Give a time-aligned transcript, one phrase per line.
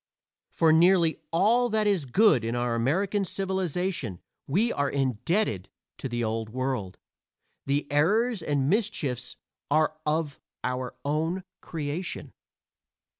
[0.49, 6.23] For nearly all that is good in our American civilization we are indebted to the
[6.23, 6.97] Old World;
[7.67, 9.35] the errors and mischiefs
[9.69, 12.33] are of our own creation.